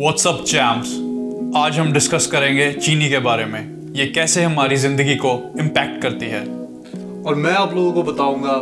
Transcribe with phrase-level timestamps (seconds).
[0.00, 0.90] WhatsApp champs
[1.56, 6.26] आज हम discuss करेंगे चीनी के बारे में। ये कैसे हमारी ज़िंदगी को इम्पैक्ट करती
[6.26, 6.40] है।
[7.24, 8.54] और मैं आप लोगों को बताऊँगा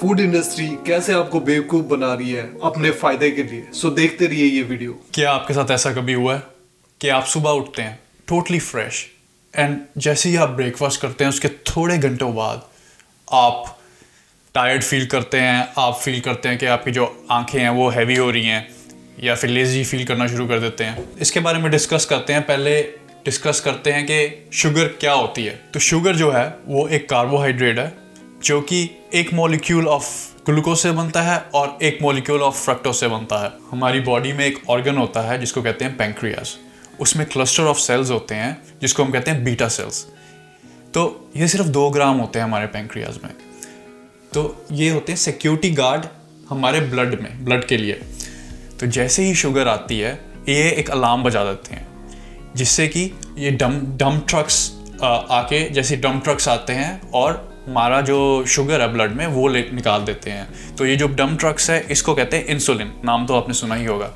[0.00, 4.46] फ़ूड इंडस्ट्री कैसे आपको बेवकूफ़ बना रही है अपने फ़ायदे के लिए। सो देखते रहिए
[4.46, 6.42] ये वीडियो क्या आपके साथ ऐसा कभी हुआ है
[7.00, 9.06] कि आप सुबह उठते हैं टोटली फ्रेश
[9.54, 12.62] एंड जैसे ही आप ब्रेकफास्ट करते हैं उसके थोड़े घंटों बाद
[13.32, 13.78] आप
[14.54, 18.16] टायर्ड फील करते हैं आप फील करते हैं कि आपकी जो आँखें हैं वो हैवी
[18.16, 18.77] हो रही हैं।
[19.24, 22.42] या फिर लेजी फील करना शुरू कर देते हैं। इसके बारे में डिस्कस करते हैं।
[22.42, 22.82] पहले
[23.24, 27.78] डिस्कस करते हैं कि शुगर क्या होती है। तो शुगर जो है, वो एक कार्बोहाइड्रेट
[27.78, 27.92] है,
[28.44, 30.06] जो कि एक मॉलिक्यूल ऑफ़
[30.46, 34.44] ग्लूकोज से बनता है और एक मॉलिक्यूल ऑफ़ फ्रक्टोज से बनता है। हमारी बॉडी में
[34.46, 36.58] एक ऑर्गन होता है, जिसको कहते हैं पेंक्रियास
[37.00, 40.06] उसमें क्लस्टर ऑफ़ सेल्स होते हैं, जिसको हम कहते हैं बीटा सेल्स
[40.94, 43.32] तो ये सिर्फ़ दो ग्राम होते हैं हमारे पेंक्रियाज में।
[44.34, 46.06] तो ये होते हैं सिक्योरिटी गार्ड
[46.48, 48.00] हमारे ब्लड में ब्लड के लिए।
[48.80, 50.12] तो जैसे ही शुगर आती है,
[50.48, 51.86] ये एक अलार्म बजा देते हैं,
[52.56, 58.44] जिससे कि ये डम डम ट्रक्स आके जैसे डम ट्रक्स आते हैं और हमारा जो
[58.46, 61.80] शुगर है ब्लड में, वो ले, निकाल देते हैं। तो ये जो डम ट्रक्स है,
[61.90, 64.06] इसको कहते हैं इंसुलिन नाम तो आपने सुना ही होगा।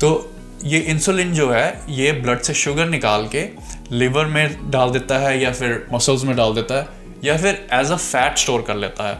[0.00, 0.30] तो
[0.64, 3.48] ये इंसुलिन जो है, ये ब्लड से शुगर निकाल के
[3.92, 6.88] लिवर में डाल देता है, या फिर मसल्स में डाल देता है,
[7.24, 9.14] या फिर एज अ फैट स्टोर कर लेता है।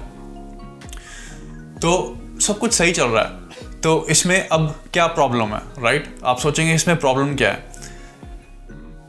[1.78, 3.44] तो सब कुछ सही चल रहा है।
[3.84, 7.64] तो इसमें अब क्या प्रॉब्लम है राइट आप सोचेंगे इसमें प्रॉब्लम क्या है?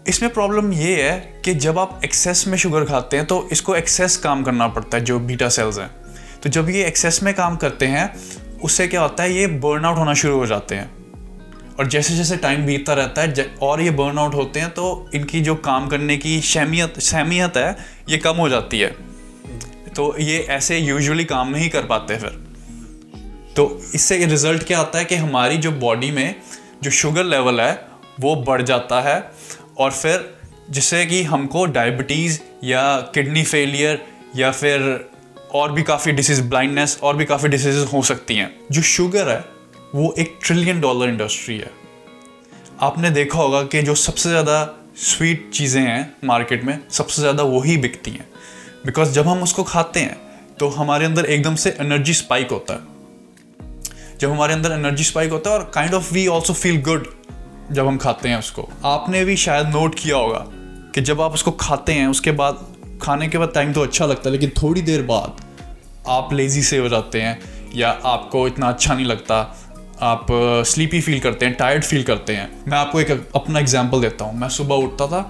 [0.07, 4.17] इसमें प्रॉब्लम ये है कि जब आप एक्सेस में शुगर खाते हैं तो इसको एक्सेस
[4.17, 5.89] काम करना पड़ता है, जो बीटा सेल्स हैं।
[6.43, 8.13] तो जब ये एक्सेस में काम करते हैं,
[8.63, 10.89] उससे क्या होता है, ये बर्न आउट होना शुरू हो जाते हैं।
[11.79, 15.41] और जैसे जैसे टाइम बीतता रहता है और ये बर्न आउट होते हैं तो इनकी
[15.41, 17.75] जो काम करने की शहमियत सहमियत है,
[18.09, 18.95] ये कम हो जाती है।
[19.95, 22.44] तो ये ऐसे यूजुअली काम नहीं कर पाते फिर।
[23.55, 26.35] तो इससे रिज़ल्ट क्या आता है कि हमारी जो बॉडी में
[26.83, 27.87] जो शुगर लेवल है,
[28.19, 29.31] वो बढ़ जाता है
[29.77, 30.33] और फिर
[30.69, 32.83] जिससे कि हमको डायबिटीज़ या
[33.13, 34.01] किडनी फेलियर
[34.35, 35.09] या फिर
[35.53, 39.43] और भी काफ़ी डिसीज़ ब्लाइंडनेस और भी काफ़ी डिसीज़ हो सकती हैं। जो शुगर है,
[39.95, 41.71] वो एक ट्रिलियन डॉलर इंडस्ट्री है।
[42.81, 44.57] आपने देखा होगा कि जो सबसे ज़्यादा
[44.97, 48.27] स्वीट चीज़ें हैं मार्केट में, सबसे ज़्यादा वही बिकती हैं।
[48.85, 50.17] बिकॉज़ जब हम उसको खाते हैं
[50.59, 52.94] तो हमारे अंदर एकदम से एनर्जी स्पाइक होता है।
[54.19, 57.07] जब हमारे अंदर एनर्जी स्पाइक होता है और kind of we also feel good
[57.71, 60.45] जब हम खाते हैं उसको। आपने भी शायद नोट किया होगा
[60.95, 62.65] कि जब आप उसको खाते हैं, उसके बाद,
[63.01, 65.41] खाने के बाद टाइम तो अच्छा लगता है, लेकिन थोड़ी देर बाद
[66.09, 67.39] आप लेज़ी से हो जाते हैं
[67.75, 69.39] या आपको इतना अच्छा नहीं लगता।
[70.03, 70.27] आप
[70.65, 74.39] स्लीपी फील करते हैं टायर्ड फील करते हैं। मैं आपको एक अपना एग्ज़ाम्पल देता हूँ।
[74.39, 75.21] मैं सुबह उठता था,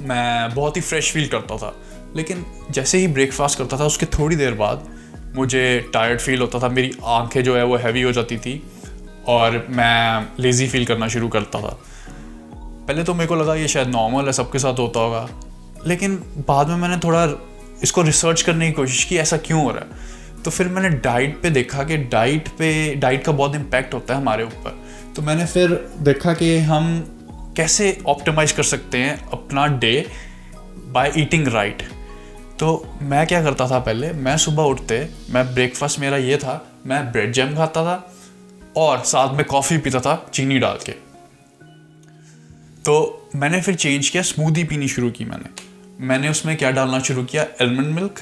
[0.00, 1.74] मैं बहुत ही फ्रेश फील करता था,
[2.16, 4.88] लेकिन जैसे ही ब्रेकफास्ट करता था, उसके थोड़ी देर बाद
[5.36, 8.62] मुझे टायर्ड फील होता था, मेरी आँखें जो है वो हैवी हो जाती थी
[9.26, 11.78] और मैं लेज़ी फील करना शुरू करता था।
[12.88, 15.28] पहले तो मेरे को लगा ये शायद नॉर्मल है, सबके साथ होता होगा।
[15.86, 16.16] लेकिन
[16.48, 17.28] बाद में मैंने थोड़ा
[17.82, 20.20] इसको रिसर्च करने की कोशिश की, ऐसा क्यों हो रहा है?
[20.42, 24.20] तो फिर मैंने डाइट पे देखा कि डाइट पे डाइट का बहुत इम्पैक्ट होता है
[24.20, 24.82] हमारे ऊपर।
[25.16, 27.04] तो मैंने फिर देखा कि हम
[27.56, 30.06] कैसे ऑप्टिमाइज कर सकते हैं अपना डे
[30.86, 31.82] बाय ईटिंग राइट
[32.60, 34.12] तो मैं क्या करता था पहले?
[34.12, 38.14] मैं सुबह उठते, मैं ब्रेकफास्ट मेरा ये था, मैं ब्रेड जैम खाता था
[38.76, 40.92] और साथ में कॉफ़ी पीता था चीनी डाल के।
[42.84, 47.24] तो मैंने फिर चेंज किया स्मूदी पीनी शुरू की मैंने। मैंने उसमें क्या डालना शुरू
[47.24, 47.46] किया?
[47.60, 48.20] एलमंड मिल्क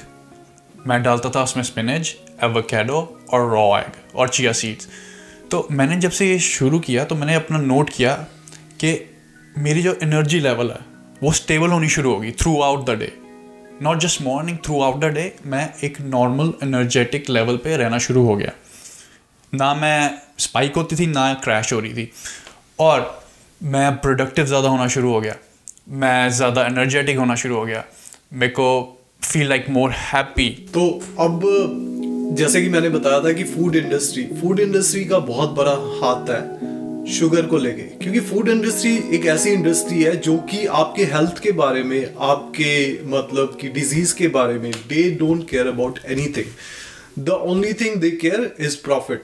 [0.87, 4.87] मैं डालता था उसमें स्पिनच एवोकेडो और रॉ एग और चिया सीड्स
[5.51, 8.13] तो मैंने जब से ये शुरू किया तो मैंने अपना नोट किया
[8.79, 9.15] कि
[9.57, 10.79] मेरी जो एनर्जी लेवल है,
[11.23, 13.28] वो स्टेबल होनी शुरू होगी throughout the day
[13.81, 18.35] not just morning throughout the day मैं एक नॉर्मल एनर्जेटिक लेवल पे रहना शुरू हो
[18.35, 18.51] गया।
[19.53, 22.11] ना मैं स्पाइक होती थी, ना क्रैश हो रही थी।
[22.79, 23.23] और
[23.61, 25.35] मैं प्रोडक्टिव ज़्यादा होना शुरू हो गया।
[25.89, 27.83] मैं ज़्यादा एनर्जेटिक होना शुरू हो गया।
[28.33, 28.67] मेरे को
[29.23, 30.87] फील लाइक मोर हैप्पी तो
[31.19, 31.41] अब,
[32.37, 36.41] जैसे कि मैंने बताया था कि फ़ूड इंडस्ट्री फ़ूड इंडस्ट्री का बहुत बड़ा हाथ है।
[37.07, 41.51] शुगर को लेके। क्योंकि फ़ूड इंडस्ट्री एक ऐसी इंडस्ट्री है जो कि आपके हेल्थ के
[41.51, 47.29] बारे में, आपके मतलब कि डिज़ीज़ के बारे में they don't care about anything the
[47.29, 49.23] only thing they care is profit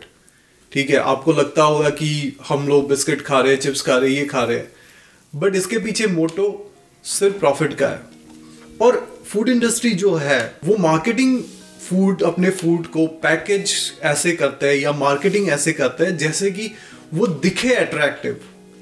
[0.71, 4.11] ठीक है, आपको लगता होगा कि हम लोग बिस्किट खा रहे हैं, चिप्स खा रहे
[4.11, 4.71] हैं, ये खा रहे हैं।
[5.35, 6.73] बट इसके पीछे मोटो
[7.03, 7.99] सिर्फ़ प्रॉफिट का है।
[8.81, 11.43] और फ़ूड इंडस्ट्री जो है, वो मार्केटिंग
[11.89, 16.71] फ़ूड अपने फ़ूड को पैकेज ऐसे करते हैं या मार्केटिंग ऐसे करते हैं, जैसे कि
[17.15, 18.33] वो दिखे अट्रैक्टिव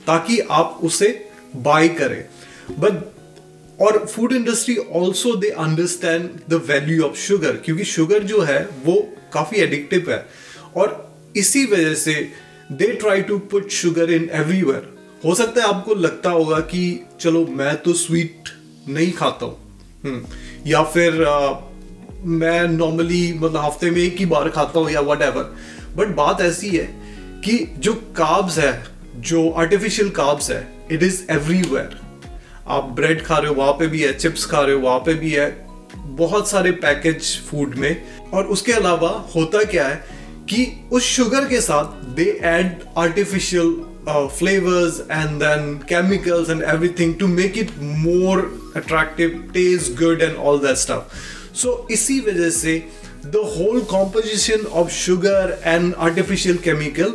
[0.07, 1.07] ताकि आप उसे
[1.55, 2.23] बाय करें।
[2.79, 8.63] बट और food industry also they understand the value of sugar क्योंकि शुगर जो है
[8.85, 8.95] वो
[9.33, 10.25] काफ़ी एडिक्टिव है।
[10.75, 12.13] और इसी वजह से
[12.71, 14.91] they try to put sugar in everywhere
[15.25, 16.83] हो सकता है आपको लगता होगा कि
[17.19, 18.49] चलो मैं तो स्वीट
[18.89, 19.57] नहीं खाता हूँ।
[20.03, 20.25] हम्म,
[20.67, 21.53] या फिर आ,
[22.25, 25.55] मैं नॉर्मली मतलब हफ़्ते में एक ही बार खाता हूँ या वट एवर
[25.95, 26.85] बट बात ऐसी है
[27.43, 28.83] कि जो काब्स है,
[29.17, 31.99] जो आर्टिफिशियल काब्स है इट इज़ एवरीवेयर
[32.67, 35.13] आप ब्रेड खा रहे हो, वहाँ पे भी है चिप्स खा रहे हो, वहाँ पे
[35.13, 35.49] भी है,
[36.17, 38.03] बहुत सारे पैकेज फ़ूड में।
[38.33, 39.95] और उसके अलावा होता क्या है
[40.49, 43.75] कि उस शुगर के साथ they add artificial
[44.37, 48.39] flavours and then chemicals and everything to make it more
[48.75, 52.77] attractive taste good and all that stuff so इसी वजह से
[53.25, 57.13] the whole composition of sugar and artificial chemical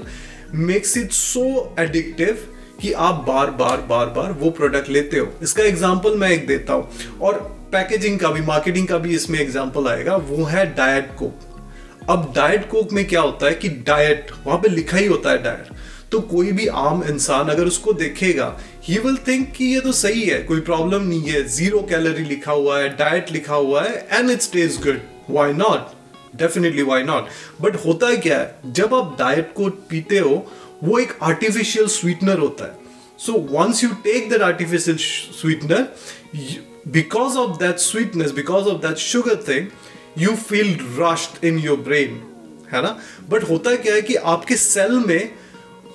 [0.57, 2.47] makes it so addictive
[2.81, 6.73] कि आप बार बार बार बार वो product लेते हो। इसका example मैं एक देता
[6.73, 7.35] हूँ। और
[7.73, 12.69] पैकेजिंग का भी मार्केटिंग का भी इसमें एग्ज़ाम्पल आएगा। वो है डायट कोक अब डाइट
[12.71, 15.77] कोक में क्या होता है कि डाइट वहाँ पे लिखा ही होता है डाइट
[16.13, 20.23] तो कोई भी आम इंसान अगर उसको देखेगा ही विल थिंक कि ये तो सही
[20.23, 24.31] है, कोई प्रॉब्लम नहीं है। ज़ीरो कैलोरी लिखा हुआ है डाइट लिखा हुआ है and
[24.31, 25.01] it's taste good
[25.31, 25.97] why not
[26.37, 27.29] definitely why not
[27.61, 28.59] but होता है क्या है?
[28.67, 30.47] जब आप डाइट को पीते हो,
[30.85, 32.77] वो एक आर्टिफिशियल स्वीटनर होता है।
[33.19, 34.97] So once you take that artificial
[35.41, 35.89] sweetener
[36.89, 39.67] because of that sweetness because of that sugar thing
[40.19, 42.23] you feel rushed in your brain
[42.73, 42.99] है ना?
[43.29, 45.31] बट होता क्या है कि आपके सेल में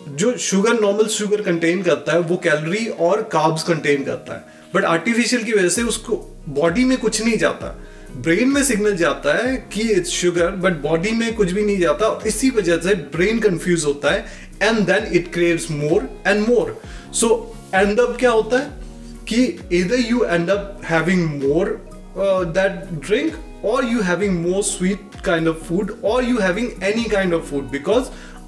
[0.08, 4.44] जो शुगर नॉर्मल शुगर कंटेन करता है, वो कैलोरी और कार्ब्स कंटेन करता है।
[4.76, 6.16] बट आर्टिफिशियल की वजह से उसको
[6.50, 7.68] बॉडी में कुछ नहीं जाता।
[8.18, 12.20] ब्रेन में सिग्नल जाता है कि इट्स शुगर बट बॉडी में कुछ भी नहीं जाता।
[12.28, 14.26] इसी वजह से ब्रेन कंफ्यूज होता है
[14.62, 16.82] and then it craves more and more
[17.14, 18.70] so end up क्या होता है?
[19.28, 19.44] कि
[19.78, 21.80] इधर you end up having more
[22.18, 23.34] that drink
[23.66, 27.70] or you having more sweet kind of food, or you having any kind of food,
[27.76, 28.08] because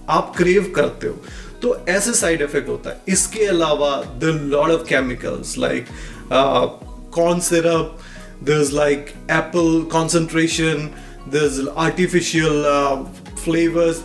[0.10, 1.22] आप crave करते हो।
[1.62, 4.24] तो ऐसे साइड इफ़ेक्ट होता है। इसके अलावा the
[4.54, 5.86] lord of chemicals like
[7.14, 8.00] corn syrup
[8.46, 10.94] there's like apple concentration
[11.28, 13.06] there's artificial uh,
[13.38, 14.04] flavors.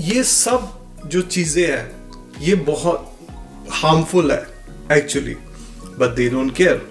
[0.00, 0.68] ये सब
[1.06, 3.10] जो चीज़ें हैं ये बहुत
[3.72, 4.46] हार्मफुल है
[4.92, 5.34] actually
[5.98, 6.82] but they don't care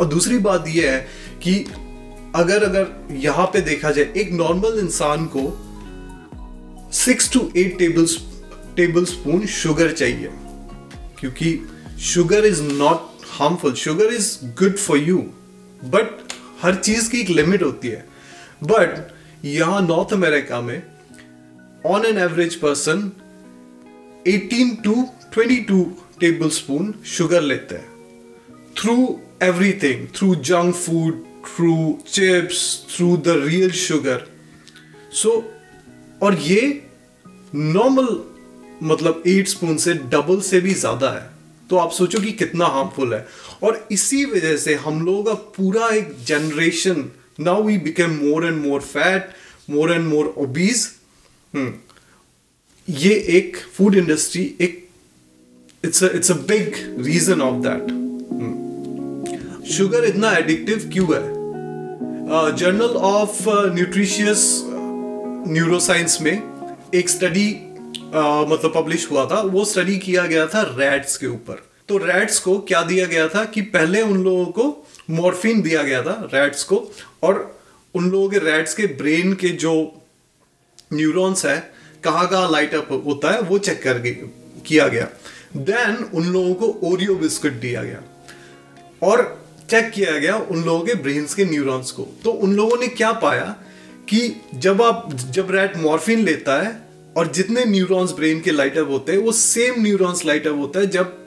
[0.00, 1.00] और दूसरी बात ये है
[1.42, 1.54] कि
[2.36, 5.42] अगर अगर यहाँ पे देखा जाए एक नॉर्मल इंसान को
[6.94, 8.06] six to eight table
[9.04, 10.30] tablespoon sugar चाहिए
[11.20, 11.58] क्योंकि
[12.04, 15.22] sugar is not harmful sugar is good for you
[15.84, 16.32] but
[16.62, 18.04] हर चीज़ की एक लिमिट होती है।
[18.64, 20.82] बट यहाँ नॉर्थ अमेरिका में
[21.86, 23.10] on an average person
[24.28, 24.94] 18 to
[25.36, 25.84] 22
[26.50, 27.88] tablespoon sugar लेते हैं।
[28.76, 28.96] Through
[29.42, 31.76] everything through junk food through
[32.08, 34.26] chips through the real sugar
[35.12, 35.30] so
[36.22, 36.60] और ये
[37.54, 38.08] नॉर्मल
[38.82, 41.28] मतलब एट स्पून से डबल से भी ज़्यादा है।
[41.70, 43.26] तो आप सोचो कि कितना हार्मफुल है।
[43.62, 47.10] और इसी वजह से हम लोगों का पूरा एक generation
[47.40, 49.30] now we become more and more fat
[49.70, 50.88] more and more obese
[52.88, 54.88] ये एक फ़ूड इंडस्ट्री एक
[55.84, 56.72] it's it's a big
[57.06, 57.98] reason of that
[59.70, 61.22] sugar इतना एडिक्टिव क्यों है?
[62.56, 64.62] जर्नल ऑफ़ न्यूट्रिशियस
[65.48, 66.42] न्यूरोसाइंस में
[66.94, 71.69] एक स्टडी uh, मतलब पब्लिश हुआ था। वो स्टडी किया गया था रैट्स के ऊपर।
[71.90, 76.02] तो रैट्स को क्या दिया गया था कि पहले उन लोगों को मॉर्फिन दिया गया
[76.02, 76.76] था रैट्स को,
[77.22, 77.60] और
[77.94, 79.72] उन लोगों के रैट्स के ब्रेन के जो
[80.92, 81.72] न्यूरॉन्स है,
[82.04, 83.98] कहाँ कहाँ लाइट अप होता है, वो चेक कर
[84.66, 85.08] किया गया।
[85.56, 88.02] देन उन लोगों को ओरियो बिस्कुट दिया गया।
[89.02, 92.88] और चेक किया गया उन लोगों के ब्रेन्स के न्यूरॉन्स को। तो उन लोगों ने
[92.88, 93.56] क्या पाया
[94.08, 96.82] कि जब आप, जब रैट मॉर्फिन लेता है,
[97.16, 100.80] और जितने न्यूरॉन्स ब्रेन के लाइट अप होते हैं, वो सेम न्यूरॉन्स लाइट अप होता
[100.80, 101.18] है जब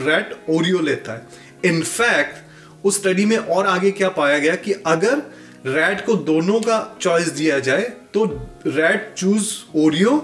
[0.00, 5.22] रैट ओरियो लेता है। इनफैक्ट उस स्टडी में और आगे क्या पाया गया कि अगर
[5.66, 7.82] रैट को दोनों का चॉइस दिया जाए
[8.14, 8.24] तो
[8.66, 10.16] rat choose Oreo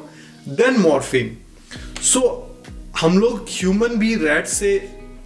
[0.51, 1.37] than morphine
[2.03, 2.23] so
[3.01, 4.77] हम लोग ह्यूमन भी रैट से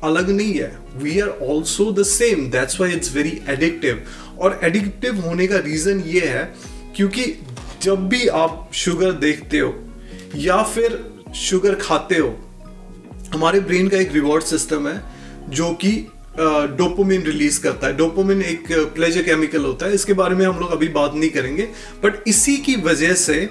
[0.05, 4.03] अलग नहीं है। We are also the same that's why it's very addictive
[4.39, 6.45] और एडिक्टिव होने का रीजन ये है,
[6.97, 7.25] क्योंकि
[7.83, 9.75] जब भी आप शुगर देखते हो,
[10.37, 10.99] या फिर
[11.37, 12.29] शुगर खाते हो
[13.35, 15.01] हमारे ब्रेन का एक रिवॉर्ड सिस्टम है
[15.49, 15.91] जो कि
[16.79, 20.71] डोपोमिन रिलीज़ करता है। डोपोमिन एक प्लेजर केमिकल होता है। इसके बारे में हम लोग
[20.73, 21.63] अभी बात नहीं करेंगे
[22.05, 23.49] बट इसी की वजह से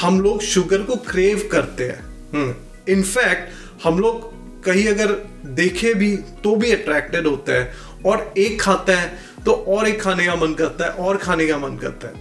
[0.00, 2.56] हम लोग शुगर को क्रेव करते हैं।
[2.88, 5.12] इनफैक्ट हम्म, हम लोग कहीं अगर
[5.54, 7.72] देखे भी तो भी अट्रैक्टेड होता है।
[8.06, 11.58] और एक खाता है तो और एक खाने का मन करता है और खाने का
[11.58, 12.14] मन करता है।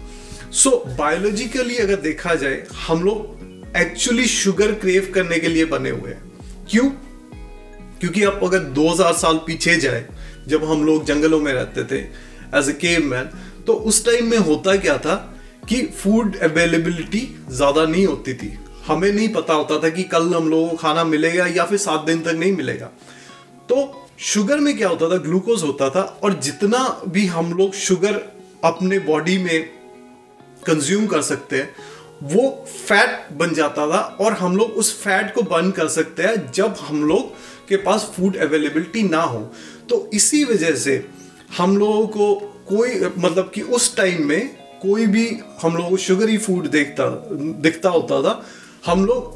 [0.52, 5.90] सो so, बायोलॉजिकली अगर देखा जाए हम लोग एक्चुअली शुगर क्रेव करने के लिए बने
[5.90, 6.35] हुए हैं।
[6.70, 6.90] क्यों?
[8.00, 10.06] क्योंकि आप अगर 2000 साल पीछे जाए,
[10.48, 12.00] जब हम लोग जंगलों में रहते थे
[12.60, 13.30] एज ए केव मैन
[13.68, 15.16] तो उस टाइम में होता क्या था
[15.70, 18.54] कि फ़ूड अवेलेबिलिटी ज़्यादा नहीं होती थी।
[18.88, 22.06] हमें नहीं पता होता था कि कल हम लोगों को खाना मिलेगा या फिर सात
[22.06, 22.86] दिन तक नहीं मिलेगा।
[23.70, 25.18] तो शुगर में क्या होता था?
[25.18, 28.22] ग्लूकोज होता था और जितना भी हम लोग शुगर
[28.64, 29.64] अपने बॉडी में
[30.66, 31.70] कंज्यूम कर सकते हैं
[32.26, 32.50] वो
[32.88, 36.76] फैट बन जाता था और हम लोग उस फैट को बर्न कर सकते हैं जब
[36.82, 37.30] हम लोग
[37.70, 39.40] के पास फ़ूड अवेलेबिलिटी ना हो।
[39.90, 41.06] तो इसी वजह से
[41.58, 42.36] हम लोगों को
[42.70, 44.48] कोई मतलब कि उस टाइम में
[44.82, 45.28] कोई भी
[45.62, 47.06] हम लोग को शुगरी फ़ूड देखता,
[47.62, 48.42] दिखता होता था,
[48.86, 49.34] हम लोग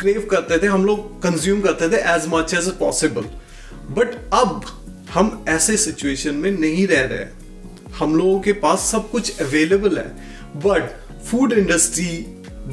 [0.00, 3.24] क्रेव करते थे, हम लोग कंज्यूम करते थे as much as possible
[3.90, 4.64] but अब
[5.10, 7.24] हम ऐसे सिचुएशन में नहीं रह रहे
[7.94, 10.06] हम लोगों के पास सब कुछ अवेलेबल है।
[10.56, 12.24] But food industry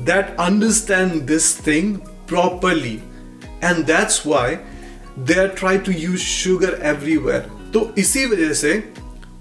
[0.06, 1.96] that understand this thing
[2.30, 3.00] properly
[3.64, 4.56] and that's why
[5.20, 7.40] they are try to use sugar everywhere
[7.74, 8.74] तो इसी वजह से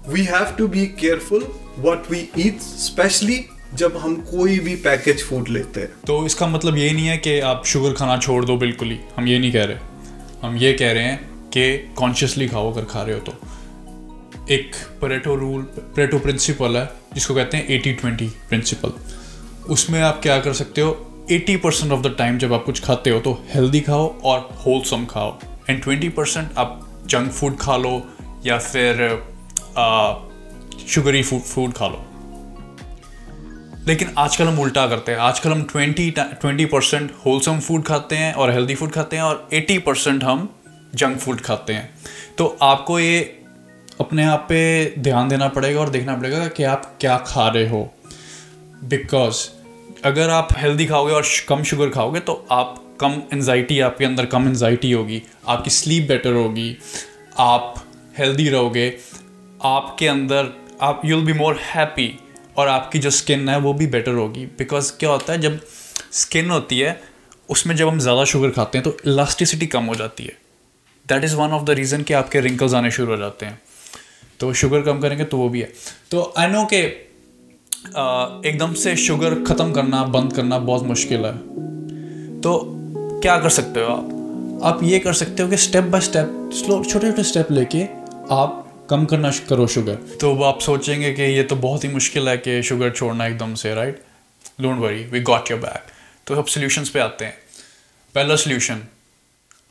[0.09, 1.47] we have to be careful
[1.79, 6.77] what we eat specially जब हम कोई भी पैकेज फ़ूड लेते हैं। तो इसका मतलब
[6.77, 9.63] ये नहीं है कि आप शुगर खाना छोड़ दो बिल्कुल ही। हम ये नहीं कह
[9.63, 9.77] रहे।
[10.43, 13.33] हम ये कह रहे हैं कि कॉन्शियसली खाओ अगर खा रहे हो तो।
[14.53, 18.91] एक परेटो रूल परेटो प्रिंसिपल है। जिसको कहते हैं एटी ट्वेंटी प्रिंसिपल
[19.69, 21.27] उसमें आप क्या कर सकते हो?
[21.31, 25.05] Eighty percent of the time जब आप कुछ खाते हो तो हेल्दी खाओ और होलसम
[25.05, 25.39] खाओ।
[25.69, 27.91] एंड ट्वेंटी परसेंट आप जंक फ़ूड खा लो
[28.45, 29.07] या फिर
[30.87, 32.05] शुगरी फ़ूड फ़ूड खा लो।
[33.87, 38.33] लेकिन आजकल हम उल्टा करते हैं। आजकल हम twenty twenty percent wholesome food खाते हैं
[38.33, 40.49] और हेल्दी फ़ूड खाते हैं और एटी परसेंट हम
[40.95, 41.89] जंक फ़ूड खाते हैं।
[42.37, 43.38] तो आपको ये
[43.99, 44.59] अपने आप पे
[44.99, 47.81] ध्यान देना पड़ेगा और देखना पड़ेगा कि आप क्या खा रहे हो।
[48.83, 49.47] बिकॉज़
[50.05, 54.47] अगर आप हेल्दी खाओगे और कम शुगर खाओगे तो आप कम एनजाइटी आपके अंदर कम
[54.47, 56.75] एनजाइटी होगी, आपकी स्लीप बेटर होगी,
[57.39, 57.83] आप
[58.17, 58.87] हेल्दी रहोगे,
[59.65, 60.51] आपके अंदर
[60.81, 62.13] आप यूल बी मोर हैप्पी
[62.57, 65.59] और आपकी जो स्किन है वो भी बेटर होगी। बिकॉज़ क्या होता है, जब
[66.13, 66.99] स्किन होती है,
[67.49, 70.37] उसमें जब हम ज़्यादा शुगर खाते हैं तो इलास्टिसिटी कम हो जाती है।
[71.05, 73.61] That is one of the reason कि आपके रिंकल्स आने शुरू हो जाते हैं।
[74.39, 75.71] तो शुगर कम करेंगे तो वो भी है।
[76.11, 76.81] तो आई नो के
[78.49, 81.37] एकदम से शुगर ख़त्म करना, बंद करना बहुत मुश्किल है।
[82.41, 82.61] तो
[83.21, 84.15] क्या कर सकते हो आप?
[84.63, 87.83] आप ये कर सकते हो कि स्टेप बाय स्टेप स्लो छोटे छोटे स्टेप लेके
[88.33, 92.29] आप कम करना करो शुगर। तो वो आप सोचेंगे कि ये तो बहुत ही मुश्किल
[92.29, 94.01] है कि शुगर छोड़ना एकदम से right
[94.61, 95.91] don't worry we got your back
[96.27, 97.37] तो अब सोल्यूशंस पे आते हैं।
[98.15, 98.81] पहला सोल्यूशन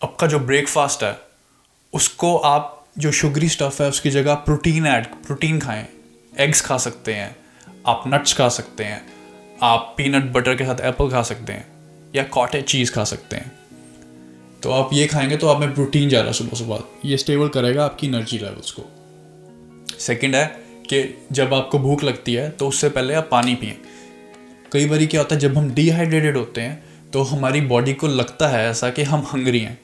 [0.03, 1.17] आपका जो ब्रेकफास्ट है,
[1.93, 5.87] उसको आप जो शुगरी स्टफ़ है, उसकी जगह प्रोटीन ऐड प्रोटीन खाएँ।
[6.39, 7.37] एग्स खा सकते हैं।
[7.87, 9.07] आप नट्स खा सकते हैं।
[9.63, 11.67] आप पीनट बटर के साथ एप्पल खा सकते हैं।
[12.15, 13.53] या कॉटेज चीज़ खा सकते हैं।
[14.63, 17.49] तो आप ये खाएँगे तो आप में प्रोटीन जा रहा है सुबह सुबह। ये स्टेबल
[17.49, 18.83] करेगा आपकी एनर्जी लेवल्स को।
[19.99, 20.47] सेकंड है
[20.83, 23.79] कि जब आपको भूख लगती है तो उससे पहले आप पानी पिए।
[24.73, 28.49] कई बार क्या होता है, जब हम डिहाइड्रेटेड होते हैं तो हमारी बॉडी को लगता
[28.49, 29.79] है ऐसा कि हम हंगरी हैं।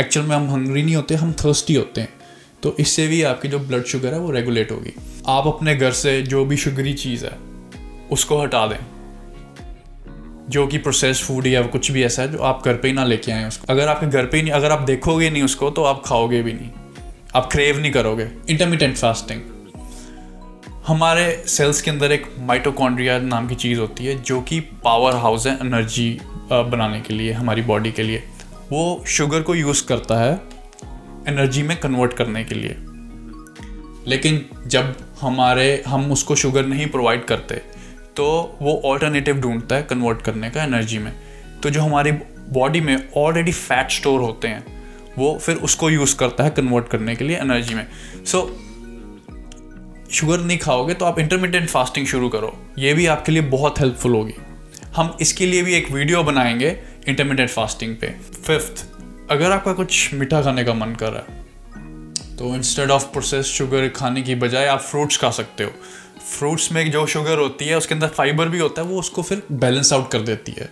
[0.00, 2.08] एक्चुअल में हम हंगरी नहीं होते, हम थर्स्टी होते हैं।
[2.62, 4.94] तो इससे भी आपकी जो ब्लड शुगर है, वो रेगुलेट होगी।
[5.26, 7.32] आप अपने घर से जो भी शुगरी चीज़ है,
[8.10, 8.76] उसको हटा दें।
[10.48, 13.04] जो कि प्रोसेस फ़ूड या कुछ भी ऐसा है, जो आप घर पे ही ना
[13.04, 15.84] लेके आए उसको। अगर आपके घर पे ही नहीं, अगर आप देखोगे नहीं उसको तो
[15.84, 16.70] आप खाओगे भी नहीं।
[17.34, 19.40] आप क्रेव नहीं करोगे। इंटरमीडियंट फास्टिंग
[20.86, 25.46] हमारे सेल्स के अंदर एक माइटोकॉन्ड्रिया नाम की चीज़ होती है, जो कि पावर हाउस
[25.46, 26.20] है एनर्जी
[26.52, 28.22] बनाने के लिए, हमारी बॉडी के लिए।
[28.70, 30.34] वो शुगर को यूज़ करता है
[31.28, 32.76] एनर्जी में कन्वर्ट करने के लिए।
[34.06, 37.54] लेकिन जब हमारे हम उसको शुगर नहीं प्रोवाइड करते
[38.16, 41.12] तो वो ऑल्टरनेटिव ढूंढता है कन्वर्ट करने का एनर्जी में।
[41.62, 42.12] तो जो हमारी
[42.52, 44.64] बॉडी में ऑलरेडी फैट स्टोर होते हैं
[45.18, 47.86] वो फिर उसको यूज़ करता है कन्वर्ट करने के लिए एनर्जी में।
[48.26, 53.42] सो so, शुगर नहीं खाओगे तो आप इंटरमीडियंट फास्टिंग शुरू करो। ये भी आपके लिए
[53.42, 54.34] बहुत हेल्पफुल होगी।
[54.96, 56.70] हम इसके लिए भी एक वीडियो बनाएँगे
[57.08, 58.08] इंटरमीडियंट फास्टिंग पे.
[58.44, 58.84] फिफ्थ
[59.30, 61.38] अगर आपका कुछ मीठा खाने का मन कर रहा है
[62.36, 65.70] तो इंस्टेड ऑफ़ प्रोसेस शुगर खाने की बजाय आप फ्रूट्स खा सकते हो.
[66.28, 69.42] फ्रूट्स में जो शुगर होती है, उसके अंदर फाइबर भी होता है, वो उसको फिर
[69.52, 70.68] बैलेंस आउट कर देती है.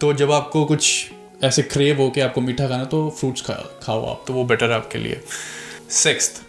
[0.00, 1.10] तो जब आपको कुछ
[1.44, 4.70] ऐसे क्रेव हो के आपको मीठा खाना तो फ्रूट्स खा, खाओ आप तो वो बेटर
[4.70, 5.20] है आपके लिए.
[5.90, 6.40] सिक्स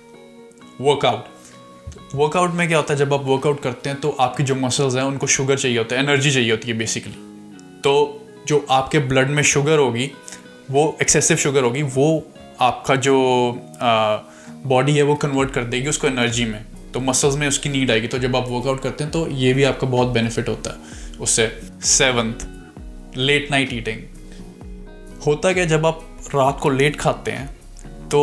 [0.82, 4.96] वर्कआउट वर्कआउट में क्या होता है, जब आप वर्कआउट करते हैं तो आपकी जो मसल्स
[4.96, 7.14] हैं, उनको शुगर चाहिए होता है एनर्जी चाहिए होती है बेसिकली
[7.84, 7.94] तो
[8.50, 10.12] जो आपके ब्लड में शुगर होगी,
[10.72, 12.24] वो एक्सेसिव शुगर होगी, वो
[12.62, 13.16] आपका जो
[14.66, 16.64] बॉडी है वो कन्वर्ट कर देगी उसको एनर्जी में।
[16.94, 19.64] तो मसल्स में उसकी नीड आएगी। तो जब आप वर्कआउट करते हैं तो ये भी
[19.64, 21.48] आपका बहुत बेनिफिट होता है उससे।
[21.88, 22.48] सेवन्थ
[23.18, 24.02] लेट नाइट ईटिंग
[25.26, 26.02] होता क्या, जब आप
[26.36, 27.48] रात को लेट खाते हैं
[28.10, 28.22] तो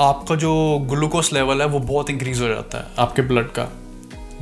[0.00, 0.52] आपका जो
[0.90, 3.68] ग्लूकोज लेवल है, वो बहुत इंक्रीज हो जाता है आपके ब्लड का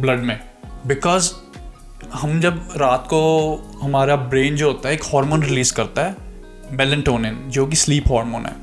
[0.00, 0.38] ब्लड में।
[0.86, 1.32] बिकॉज़
[2.14, 3.20] हम जब रात को
[3.82, 6.16] हमारा ब्रेन जो होता है, एक हार्मोन रिलीज़ करता है
[6.72, 8.54] मेलेंटोनिन जो कि स्लीप हार्मोन है।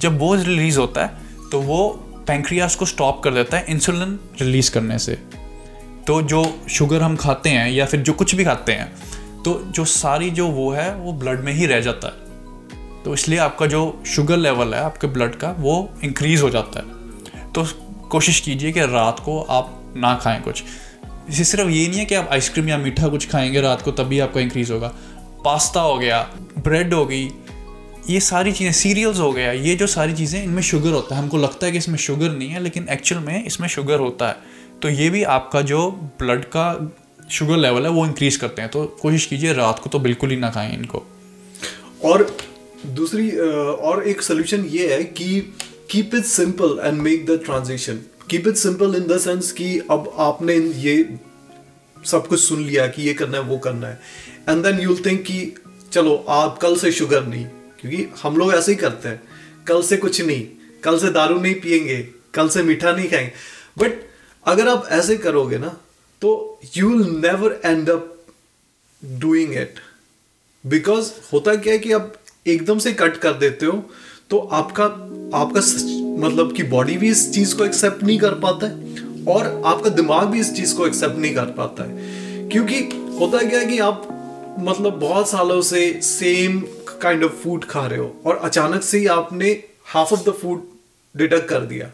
[0.00, 1.88] जब वो रिलीज़ होता है तो वो
[2.26, 5.18] पैंक्रियास को स्टॉप कर देता है इंसुलिन रिलीज़ करने से।
[6.06, 8.92] तो जो शुगर हम खाते हैं या फिर जो कुछ भी खाते हैं
[9.42, 13.38] तो जो सारी जो वो है, वो ब्लड में ही रह जाता है। तो इसलिए
[13.38, 17.66] आपका जो शुगर लेवल है, आपके ब्लड का, वो इंक्रीज हो जाता है। तो
[18.08, 20.62] कोशिश कीजिए कि रात को आप ना खाएँ कुछ।
[21.30, 24.40] सिर्फ़ ये नहीं है कि आप आइसक्रीम या मीठा कुछ खाएँगे रात को तभी आपका
[24.40, 24.88] इंक्रीज होगा।
[25.44, 26.20] पास्ता हो गया
[26.58, 27.28] ब्रेड हो गई,
[28.10, 31.36] ये सारी चीज़ें सीरियल्स हो गया, ये जो सारी चीज़ें, इनमें शुगर होता है। हमको
[31.36, 34.36] लगता है कि इसमें शुगर नहीं है, लेकिन एक्चुअल में इसमें शुगर होता है।
[34.82, 35.90] तो ये भी आपका जो
[36.20, 36.96] ब्लड का
[37.30, 40.36] शुगर लेवल है, वो इंक्रीज करते हैं। तो कोशिश कीजिए, रात को तो बिल्कुल ही
[40.36, 41.02] ना खाएँ इनको।
[42.04, 42.36] और
[42.86, 45.40] दूसरी और एक सोल्यूशन ये है कि
[45.90, 48.00] keep it simple and make the transition
[48.30, 51.18] keep it simple in the sense कि अब आपने ये
[52.04, 54.00] सब कुछ सुन लिया कि ये करना है, वो करना है।
[54.48, 55.54] एंड देन यूल थिंक कि
[55.92, 57.44] चलो, आप कल से शुगर नहीं,
[57.80, 59.22] क्योंकि हम लोग ऐसे ही करते हैं।
[59.66, 60.46] कल से कुछ नहीं,
[60.84, 61.96] कल से दारू नहीं पियेंगे,
[62.34, 63.32] कल से मीठा नहीं खाएँगे।
[63.78, 64.02] बट
[64.46, 65.68] अगर आप ऐसे करोगे ना
[66.22, 68.26] तो you will never end up
[69.02, 69.74] doing it
[70.64, 72.14] because होता क्या है कि आप
[72.46, 73.90] एकदम से कट कर देते हो
[74.30, 74.84] तो आपका
[75.38, 75.60] आपका
[76.18, 80.26] मतलब कि बॉडी भी इस चीज़ को एक्सेप्ट नहीं कर पाता है और आपका दिमाग
[80.28, 82.80] भी इस चीज़ को एक्सेप्ट नहीं कर पाता है। क्योंकि
[83.20, 84.08] होता क्या है कि आप
[84.60, 86.60] मतलब बहुत सालों से सेम
[87.02, 89.50] काइंड ऑफ़ फ़ूड खा रहे हो और अचानक से ही आपने
[89.84, 90.62] half of the food
[91.14, 91.90] deduct कर दिया,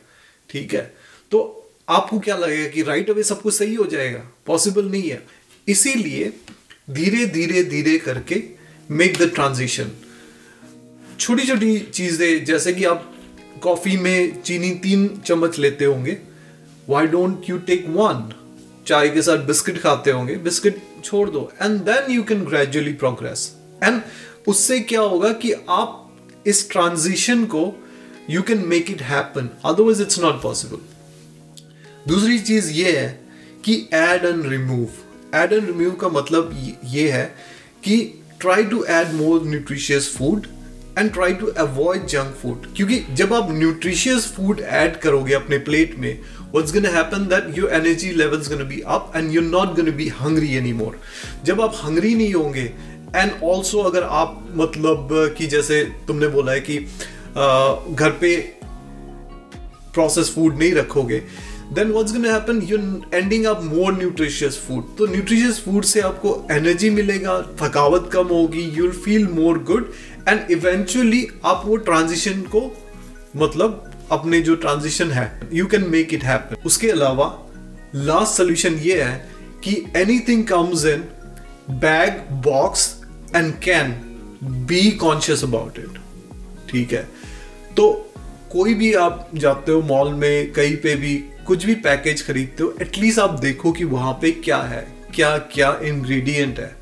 [0.50, 0.94] ठीक है?
[1.32, 4.24] तो आपको क्या लगेगा कि राइट अवे सब कुछ सही हो जाएगा?
[4.46, 5.22] पॉसिबल नहीं है।
[5.68, 6.32] इसीलिए
[6.90, 8.42] धीरे धीरे धीरे करके
[8.90, 9.90] मेक द ट्रांजिशन
[11.20, 13.12] छोटी छोटी चीज़ें, जैसे कि आप
[13.62, 16.16] कॉफ़ी में चीनी तीन चम्मच लेते होंगे।
[16.88, 18.32] Why don't you take one
[18.86, 23.52] चाय के साथ बिस्किट खाते होंगे। बिस्किट छोड़ दो। And then you can gradually progress
[23.84, 24.00] and
[24.48, 25.96] उससे क्या होगा कि आप
[26.46, 27.62] इस ट्रांजिशन को
[28.30, 30.78] you can make it happen otherwise it's not possible
[32.08, 33.08] दूसरी चीज़ ये है
[33.64, 36.50] कि add and remove add and remove का मतलब
[36.84, 37.24] ये है
[37.84, 37.96] कि
[38.40, 40.46] try to add more nutritious food
[40.98, 45.98] and try to avoid junk food क्योंकि जब आप न्यूट्रिशियस फ़ूड ऐड करोगे अपने प्लेट
[45.98, 46.16] में
[46.52, 49.92] happen that your energy level is going to be up and you're not going to
[49.92, 50.94] be hungry anymore.
[51.44, 52.72] जब आप hungry नहीं होंगे
[53.16, 56.78] एंड ऑल्सो अगर आप मतलब कि जैसे तुमने बोला है कि
[57.94, 58.36] घर पे
[59.94, 61.22] प्रोसेस फ़ूड नहीं रखोगे
[61.74, 62.78] then what's gonna happen you
[63.14, 68.62] ending up more nutritious food तो न्यूट्रिशियस फ़ूड से आपको एनर्जी मिलेगा थकावट कम होगी
[68.62, 69.92] you will feel more good
[70.28, 72.86] and eventually आप वो ट्रांजिशन को
[73.36, 77.46] मतलब अपने जो ट्रांजिशन है you can make it happen उसके अलावा
[77.94, 79.30] लास्ट सोल्यूशन ये है
[79.64, 81.04] कि anything comes in
[81.70, 83.04] bag box
[83.36, 83.90] and can
[84.44, 86.00] be conscious about it
[86.70, 87.08] ठीक है?
[87.76, 88.12] तो
[88.52, 92.74] कोई भी आप जाते हो मॉल में, कहीं पे भी, कुछ भी पैकेज खरीदते हो
[92.82, 96.76] एटलीस्ट आप देखो कि वहाँ पे क्या है, क्या क्या इंग्रेडिएंट है।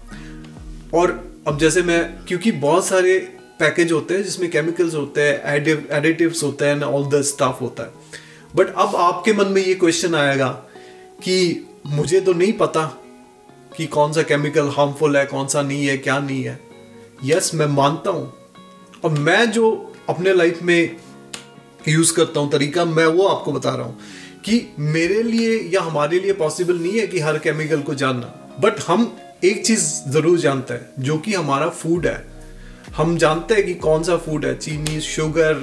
[0.94, 3.18] और अब जैसे मैं क्योंकि बहुत सारे
[3.58, 5.54] पैकेज होते हैं जिसमें केमिकल्स होते हैं
[5.90, 7.92] एडिटिव्स होते हैं ऑल द स्टाफ होता है।
[8.56, 10.48] बट अब आपके मन में ये क्वेश्चन आएगा
[11.22, 12.84] कि मुझे तो नहीं पता
[13.76, 16.60] कि कौन सा केमिकल हार्मफुल है कौन सा नहीं है क्या नहीं है।
[17.24, 18.32] यस yes, मैं मानता हूँ।
[19.04, 20.96] और मैं जो अपने लाइफ में
[21.88, 23.98] यूज़ करता हूँ तरीका मैं वो आपको बता रहा हूँ
[24.44, 28.80] कि मेरे लिए या हमारे लिए पॉसिबल नहीं है कि हर केमिकल को जानना। बट
[28.80, 32.24] हम एक चीज़ ज़रूर जानते हैं जो कि हमारा फ़ूड है।
[32.96, 35.62] हम जानते हैं कि कौन सा फ़ूड है चीनी शुगर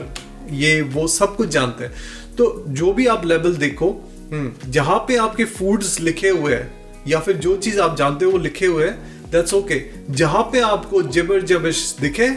[0.52, 3.90] ये वो सब कुछ जानते हैं। तो जो भी आप लेवल देखो
[4.32, 8.32] हम्म, जहाँ पे आपके फूड्स लिखे हुए हैं या फिर जो चीज़ आप जानते हो
[8.32, 9.82] वो लिखे हुए हैं दैट्स ओके
[10.14, 12.30] जहाँ पे आपको जबर जबिश दिखे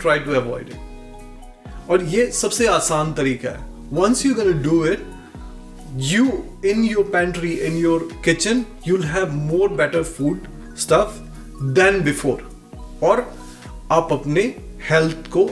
[0.00, 5.10] ट्राई टू अवॉइड इट और ये सबसे आसान तरीका है। Once you can do it
[6.04, 6.26] you
[6.68, 7.96] in your pantry in your
[8.26, 10.46] kitchen you'll have more better food
[10.76, 11.08] stuff
[11.76, 12.40] than before.
[13.02, 13.34] और
[13.92, 14.42] आप अपने
[14.90, 15.48] हेल्थ को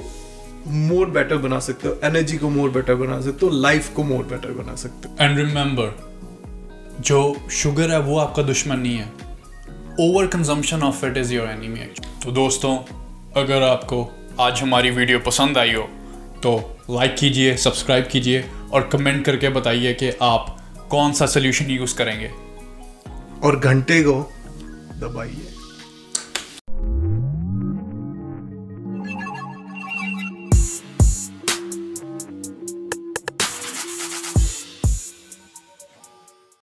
[0.66, 4.24] मोर बेटर बना सकते हो एनर्जी को मोर बेटर बना सकते हो लाइफ को मोर
[4.24, 6.10] बेटर बना सकते हो। एंड रिमेंबर
[7.00, 9.12] जो शुगर है वो आपका दुश्मन नहीं है।
[10.00, 11.80] Over consumption of it is your enemy
[12.24, 12.76] तो दोस्तों
[13.36, 14.08] अगर आपको
[14.40, 15.82] आज हमारी वीडियो पसंद आई हो
[16.42, 20.56] तो लाइक कीजिए सब्सक्राइब कीजिए और कमेंट करके बताइए कि आप
[20.90, 22.30] कौन सा सोल्यूशन यूज़ करेंगे।
[23.44, 24.32] और घंटे को
[25.00, 25.49] до Bahia.